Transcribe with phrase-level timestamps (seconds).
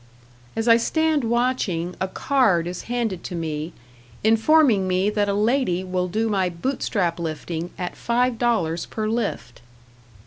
[0.55, 3.71] As I stand watching, a card is handed to me,
[4.23, 9.61] informing me that a lady will do my Bootstrap lifting at five dollars per lift.